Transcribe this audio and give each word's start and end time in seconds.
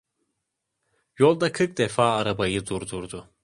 Yolda 1.17 1.51
kırk 1.51 1.77
defa 1.77 2.15
arabayı 2.15 2.65
durdurdu. 2.65 3.29